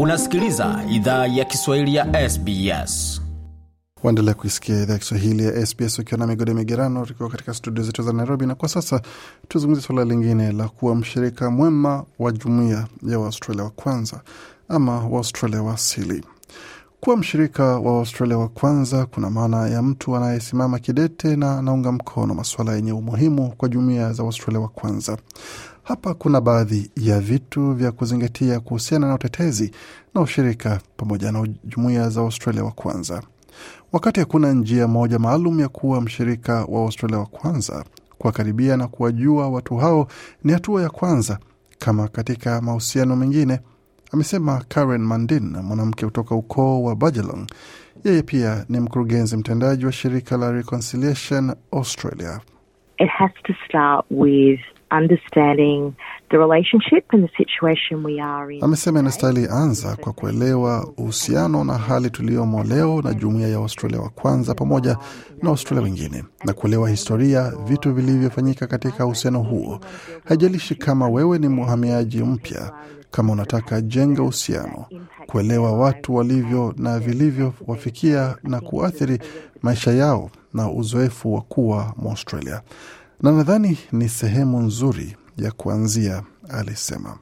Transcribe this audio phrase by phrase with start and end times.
[0.00, 3.22] Unasikiliza idhaa ya Kiswahili ya SBS.
[4.02, 8.02] Waendelea kuisikia idhaa ya Kiswahili ya SBS ukiwa na migode migerano, tukiwa katika studio zetu
[8.02, 8.46] za Nairobi.
[8.46, 9.00] Na kwa sasa
[9.48, 14.20] tuzungumzia suala lingine la kuwa mshirika mwema wa jumuiya ya Waustralia wa kwanza
[14.68, 16.24] ama Waustralia wa asili.
[17.00, 22.34] Kuwa mshirika wa Australia wa kwanza kuna maana ya mtu anayesimama kidete na anaunga mkono
[22.34, 25.18] masuala yenye umuhimu kwa jumuiya za Australia wa kwanza.
[25.86, 29.70] Hapa kuna baadhi ya vitu vya kuzingatia kuhusiana na utetezi
[30.14, 33.22] na ushirika pamoja na jumuiya za Australia wa kwanza.
[33.92, 37.84] Wakati hakuna njia moja maalum ya kuwa mshirika wa Australia wa kwanza,
[38.18, 40.08] kuwakaribia na kuwajua watu hao
[40.44, 41.38] ni hatua ya kwanza,
[41.78, 43.60] kama katika mahusiano mengine,
[44.12, 47.46] amesema Karen Mandin, mwanamke kutoka ukoo wa Bajalong.
[48.04, 52.40] Yeye pia ni mkurugenzi mtendaji wa shirika la Reconciliation Australia.
[52.98, 55.92] It has to start with understanding
[56.30, 58.64] the relationship and the situation we are in.
[58.64, 64.08] Amesema inastahili anza kwa kuelewa uhusiano na hali tuliyomo leo na jumuiya ya Australia wa
[64.08, 64.96] kwanza pamoja
[65.42, 66.24] na Australia wengine.
[66.44, 69.80] Na kuelewa historia, vitu vilivyofanyika katika uhusiano huo.
[70.24, 72.72] Haijalishi kama wewe ni mhamiaji mpya,
[73.10, 74.84] kama unataka jenga uhusiano,
[75.26, 79.18] kuelewa watu walivyo na vilivyowafikia na kuathiri
[79.62, 82.62] maisha yao na uzoefu wa kuwa Mwaustralia
[83.22, 87.18] na nadhani ni sehemu nzuri ya kuanzia, alisema.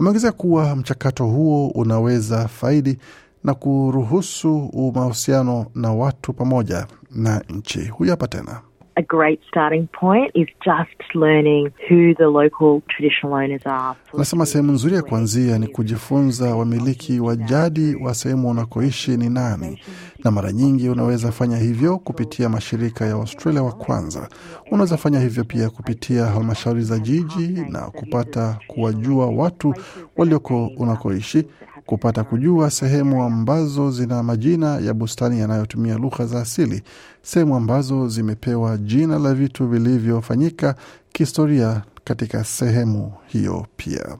[0.00, 2.98] Ameongezea kuwa mchakato huo unaweza faidi
[3.44, 7.84] na kuruhusu mahusiano na watu pamoja na nchi.
[7.88, 8.60] Huyu hapa tena.
[8.98, 13.96] A great starting point is just learning who the local traditional owners are.
[14.14, 19.78] Anasema sehemu nzuri ya kuanzia ni kujifunza wamiliki wa jadi wa sehemu unakoishi ni nani,
[20.24, 24.28] na mara nyingi unaweza fanya hivyo kupitia mashirika ya Australia wa kwanza.
[24.70, 29.74] Unaweza fanya hivyo pia kupitia halmashauri za jiji na kupata kuwajua watu
[30.16, 31.44] walioko unakoishi
[31.88, 36.82] kupata kujua sehemu ambazo zina majina ya bustani yanayotumia lugha za asili,
[37.22, 40.74] sehemu ambazo zimepewa jina la vitu vilivyofanyika
[41.12, 43.66] kihistoria katika sehemu hiyo.
[43.76, 44.18] Pia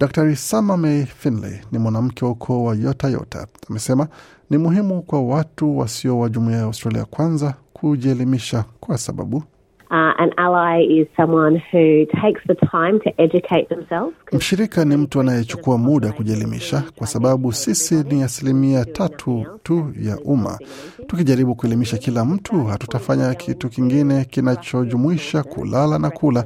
[0.00, 1.06] Daktari Sama May
[1.72, 4.08] ni mwanamke wa ukoo wa Yota Yota, amesema
[4.50, 9.42] ni muhimu kwa watu wasio wa jumuiya ya Australia kwanza kujielimisha kwa sababu
[9.90, 10.12] Uh.
[14.32, 20.58] Mshirika ni mtu anayechukua muda kujielimisha, kwa sababu sisi ni asilimia tatu tu ya umma.
[21.06, 26.44] Tukijaribu kuelimisha kila mtu, hatutafanya kitu kingine kinachojumuisha kulala na kula.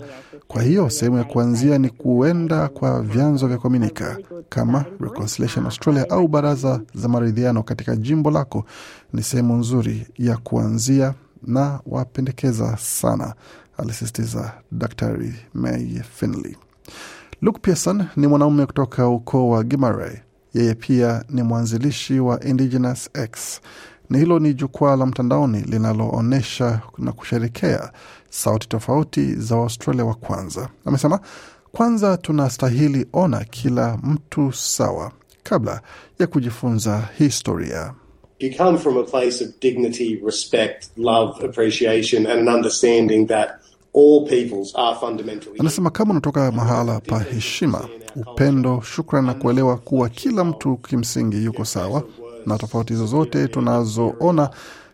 [0.48, 4.18] Kwa hiyo sehemu ya kuanzia ni kuenda kwa vyanzo vya kuaminika
[4.48, 8.64] kama Reconciliation Australia au baraza za maridhiano katika jimbo lako.
[9.12, 11.14] Ni sehemu nzuri ya kuanzia
[11.46, 13.34] na wapendekeza sana,
[13.78, 16.56] alisisitiza Daktari May Finley.
[17.42, 20.16] Luke Pearson ni mwanaume kutoka ukoo wa Gimaray.
[20.54, 23.60] Yeye pia ni mwanzilishi wa Indigenous X.
[24.10, 27.92] Ni hilo ni jukwaa la mtandaoni linaloonyesha na kusherekea
[28.30, 30.68] sauti tofauti za Waustralia wa kwanza.
[30.84, 31.20] Amesema
[31.72, 35.12] kwanza tunastahili ona kila mtu sawa
[35.42, 35.80] kabla
[36.18, 37.94] ya kujifunza historia.
[38.44, 43.58] You come from a place of dignity, respect, love, appreciation, and an understanding that
[43.94, 45.58] all peoples are fundamentally.
[45.58, 51.64] Anasema kama unatoka mahala pa heshima, upendo, shukran na kuelewa kuwa kila mtu kimsingi yuko
[51.64, 52.02] sawa,
[52.46, 54.50] na tofauti zozote tunazoona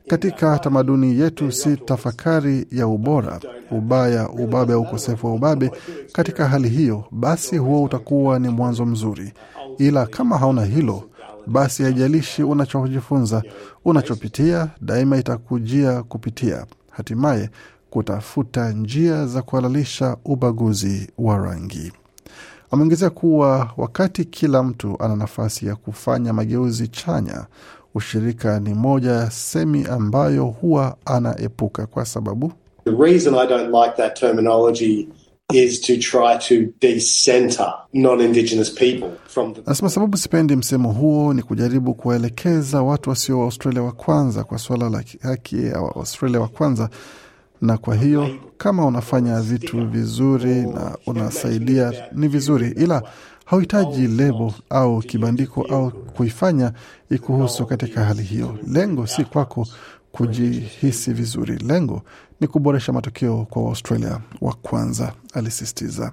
[0.06, 3.40] katika tamaduni yetu si tafakari ya ubora,
[3.70, 5.70] ubaya, ubabe au ukosefu wa ubabe.
[6.12, 9.32] Katika hali hiyo, basi huo utakuwa ni mwanzo mzuri,
[9.78, 11.09] ila kama hauna hilo
[11.50, 13.42] basi haijalishi unachojifunza,
[13.84, 17.50] unachopitia, daima itakujia kupitia hatimaye
[17.90, 21.92] kutafuta njia za kuhalalisha ubaguzi wa rangi.
[22.70, 27.46] Ameongezea kuwa wakati kila mtu ana nafasi ya kufanya mageuzi chanya,
[27.94, 32.52] ushirika ni moja ya semi ambayo huwa anaepuka kwa sababu
[32.84, 32.90] The
[39.66, 44.58] Anasema sababu sipendi msemo huo ni kujaribu kuwaelekeza watu wasio wa Australia wa kwanza kwa
[44.58, 46.90] suala la haki ya Australia wa kwanza,
[47.60, 53.02] na kwa hiyo kama unafanya vitu vizuri na unasaidia ni vizuri, ila
[53.44, 56.72] hauhitaji lebo au kibandiko au kuifanya
[57.10, 58.58] ikuhusu katika hali hiyo.
[58.66, 59.66] Lengo si kwako
[60.12, 62.02] kujihisi vizuri, lengo
[62.40, 66.12] ni kuboresha matokeo kwa Waustralia wa kwanza, alisisitiza.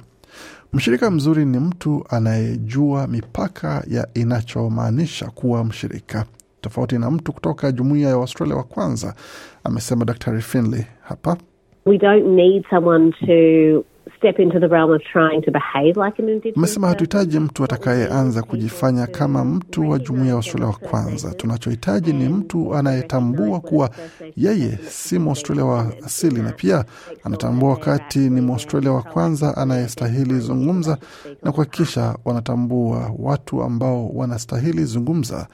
[0.73, 6.25] Mshirika mzuri ni mtu anayejua mipaka ya inachomaanisha kuwa mshirika,
[6.61, 9.15] tofauti na mtu kutoka jumuiya ya Waustralia wa kwanza,
[9.63, 11.38] amesema Daktari Finley hapa.
[11.85, 13.83] We don't need someone to
[14.18, 18.42] step into the realm of trying to behave like an Indigenous Amesema hatuhitaji mtu atakayeanza
[18.44, 21.34] kujifanya kama mtu wa jumuiya ya Australia wa kwanza.
[21.34, 23.90] Tunachohitaji ni mtu anayetambua kuwa
[24.38, 26.86] yeye si Mwaustralia wa asili na pia
[27.24, 30.98] anatambua wakati ni Mwaustralia wa kwanza anayestahili zungumza
[31.44, 35.48] na kuhakikisha wanatambua watu ambao wanastahili zungumza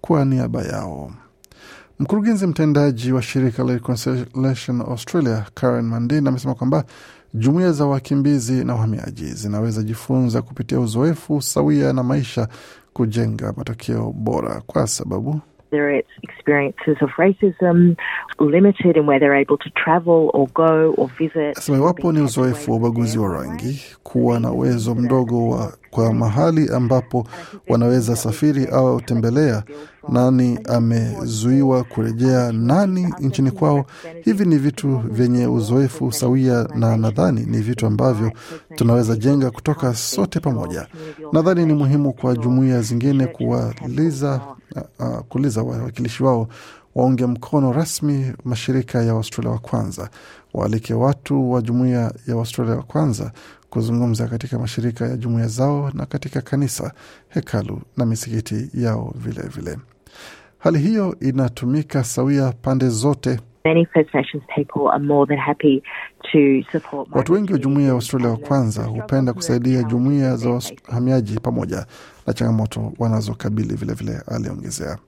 [0.00, 1.12] kwa niaba yao.
[2.00, 6.84] Mkurugenzi mtendaji wa shirika la Reconciliation Australia Karen Mandin amesema kwamba
[7.34, 12.48] jumuiya za wakimbizi na uhamiaji zinaweza jifunza kupitia uzoefu sawia na maisha
[12.92, 15.40] kujenga matokeo bora, kwa sababu
[15.70, 17.96] There it's experiences of racism,
[18.38, 21.58] limited in where they're able to travel or go or visit.
[21.58, 26.68] Asema iwapo ni uzoefu wa ubaguzi wa rangi, kuwa na uwezo mdogo wa kwa mahali
[26.74, 27.26] ambapo
[27.68, 29.62] wanaweza safiri au tembelea,
[30.08, 33.84] nani amezuiwa kurejea nani nchini kwao.
[34.24, 38.32] Hivi ni vitu vyenye uzoefu sawia, na nadhani ni vitu ambavyo
[38.74, 40.86] tunaweza jenga kutoka sote pamoja.
[41.32, 44.40] Nadhani ni muhimu kwa jumuiya zingine kuwaliza
[44.98, 46.48] uh, kuuliza wawakilishi wao
[46.94, 50.10] waunge mkono rasmi mashirika ya Waustralia wa kwanza,
[50.54, 53.32] waalike watu wa jumuiya ya Waustralia wa kwanza
[53.70, 56.92] kuzungumza katika mashirika ya jumuiya zao na katika kanisa,
[57.28, 59.78] hekalu na misikiti yao vilevile vile.
[60.58, 63.40] Hali hiyo inatumika sawia pande zote.
[63.64, 65.82] Many First Nations people are more than happy
[67.12, 70.50] Watu wengi wa jumuiya ya Australia wa kwanza hupenda kusaidia jumuiya za
[70.88, 71.86] wahamiaji pamoja
[72.26, 74.98] na changamoto wanazokabili vilevile, aliongezea.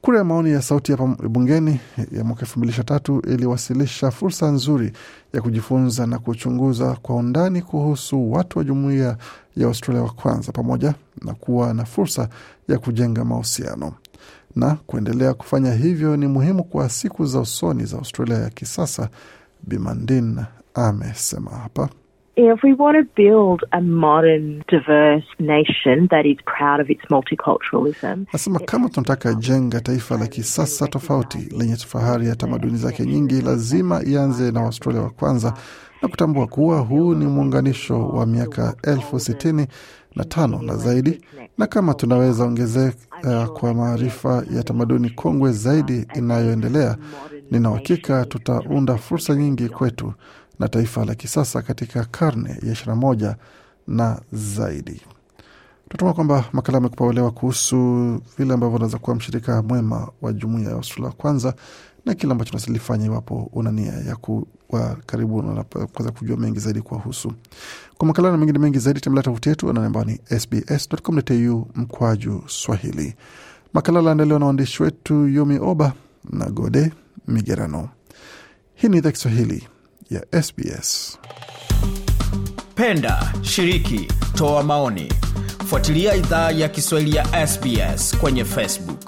[0.00, 0.98] Kura ya maoni ya sauti ya
[1.28, 1.80] bungeni
[2.12, 4.92] ya mwaka elfu mbili ishirini na tatu iliwasilisha fursa nzuri
[5.32, 9.16] ya kujifunza na kuchunguza kwa undani kuhusu watu wa jumuiya
[9.56, 10.94] ya Australia wa kwanza pamoja
[11.24, 12.28] na kuwa na fursa
[12.68, 13.92] ya kujenga mahusiano
[14.56, 19.08] na kuendelea kufanya hivyo ni muhimu kwa siku za usoni za Australia ya kisasa,
[19.62, 20.40] Bimandin
[20.74, 21.88] amesema hapa.
[22.36, 28.24] If we want to build a modern, diverse nation that is proud of its multiculturalism,
[28.32, 34.02] Nasema kama tunataka jenga taifa la kisasa tofauti lenye fahari ya tamaduni zake nyingi, lazima
[34.04, 35.54] ianze na Waustralia wa kwanza
[36.02, 39.66] na kutambua kuwa huu ni muunganisho wa miaka elfu sitini
[40.16, 41.20] na tano na zaidi,
[41.58, 42.96] na kama tunaweza ongezeka
[43.58, 46.96] kwa maarifa ya tamaduni kongwe zaidi inayoendelea,
[47.50, 50.12] nina uhakika tutaunda fursa nyingi kwetu
[50.58, 53.36] na taifa la kisasa katika karne ya ishirini na moja
[53.88, 55.00] na zaidi.
[55.88, 57.76] Tunatuma kwamba makala amekupa uelewa kuhusu
[58.38, 61.54] vile ambavyo unaweza kuwa mshirika mwema wa jumuiya ya Australia kwanza
[62.06, 65.42] na kile ambacho nasilifanya iwapo una nia ya kuwa karibu
[65.92, 67.32] kuweza kujua mengi zaidi kuwahusu.
[67.98, 73.14] Kwa makala na mengine mengi zaidi, tembelea tovuti yetu anwani ambao ni sbs.com.au mkwaju Swahili.
[73.72, 75.92] Makala laandaliwa na waandishi wetu Yumi Oba
[76.30, 76.92] na Gode
[77.28, 77.88] Migerano.
[78.74, 79.68] Hii ni idhaa Kiswahili
[80.10, 81.18] ya SBS.
[82.74, 85.12] Penda, shiriki, toa maoni.
[85.66, 88.99] Fuatilia idhaa ya Kiswahili ya SBS kwenye Facebook.